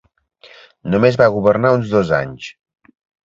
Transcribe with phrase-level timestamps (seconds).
[0.93, 2.49] Només va governar uns dos anys.